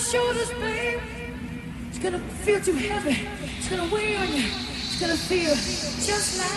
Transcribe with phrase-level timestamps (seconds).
[0.00, 1.00] shoulders, babe.
[1.88, 3.28] It's gonna feel too heavy.
[3.58, 4.44] It's gonna weigh on you.
[4.46, 6.49] It's gonna feel just like.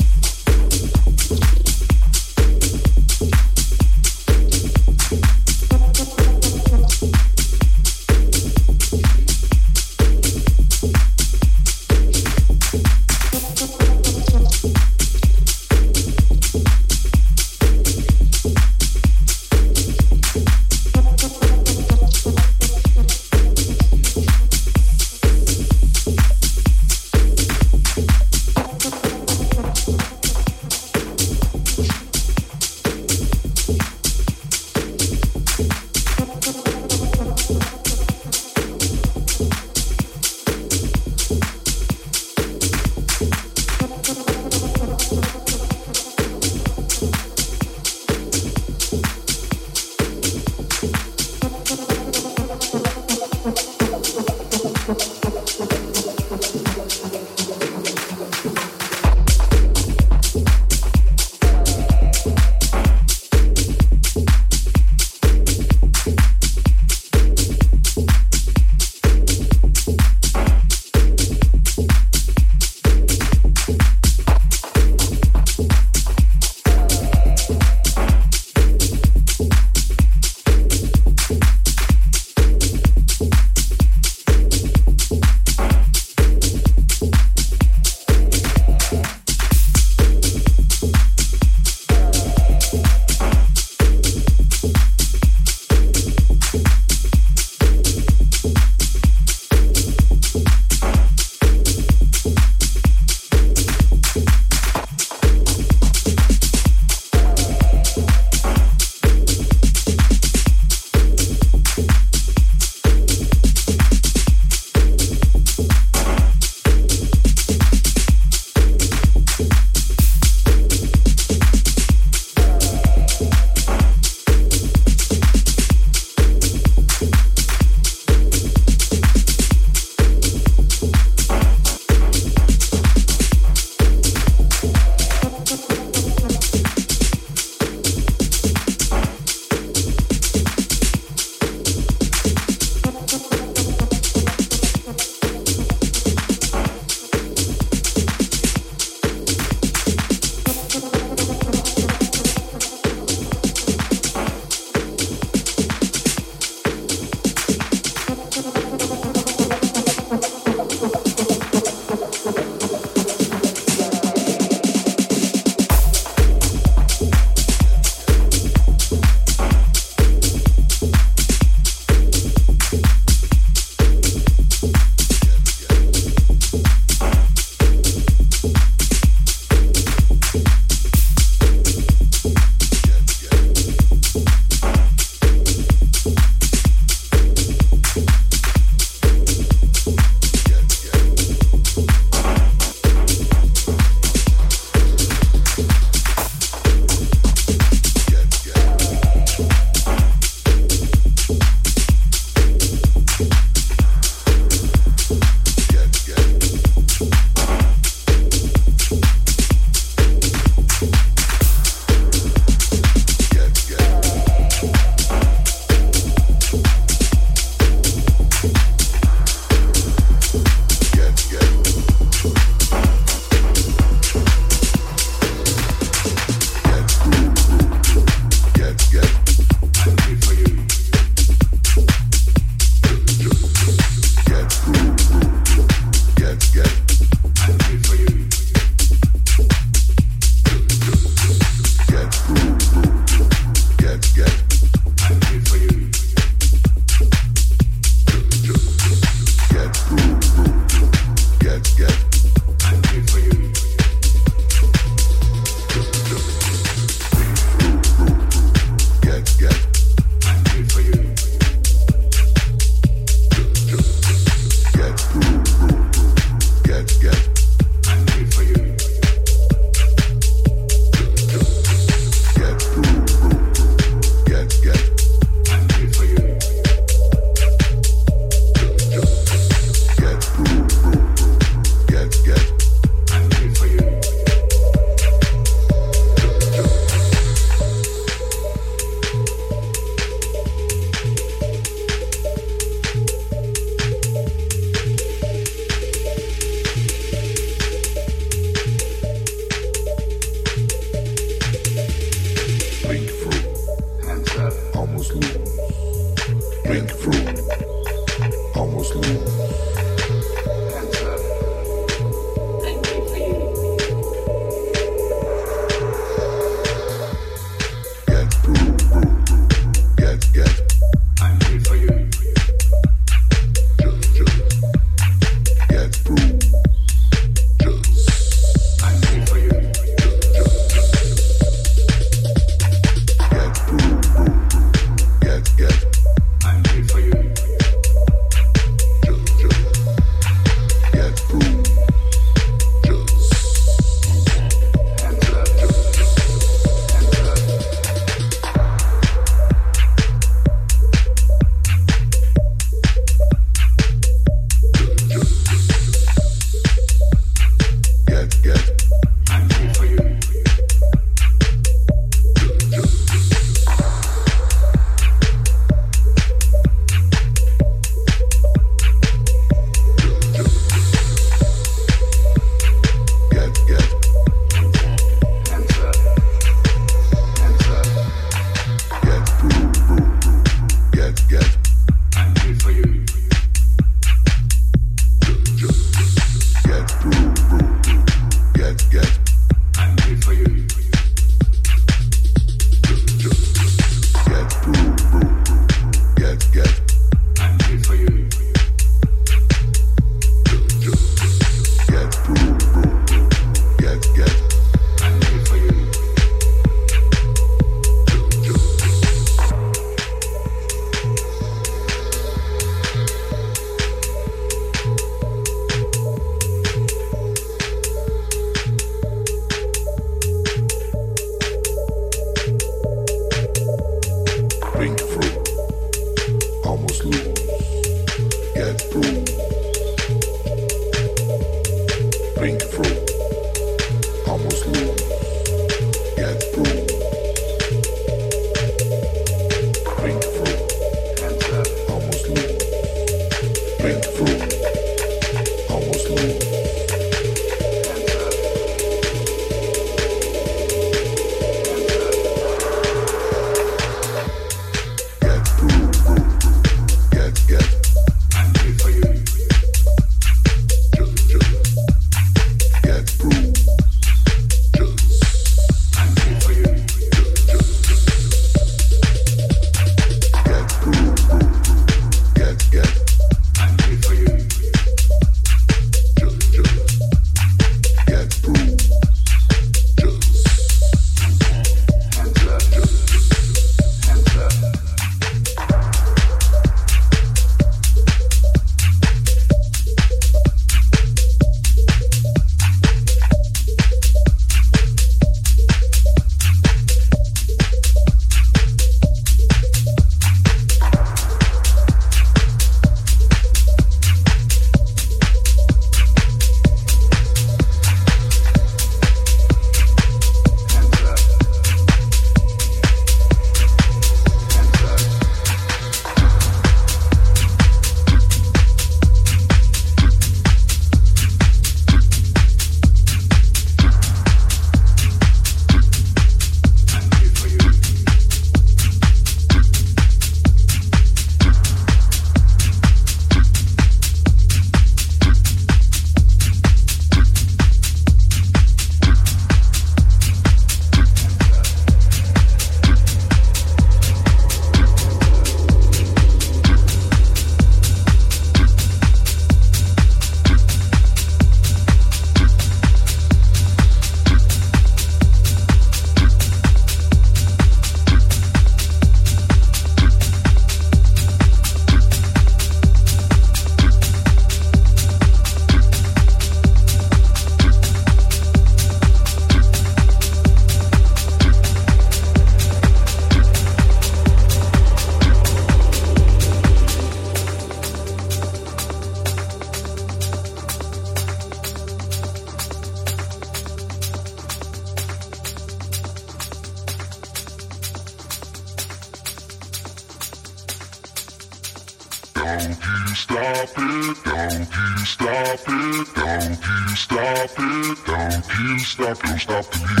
[598.91, 600.00] stop, don't stop the music.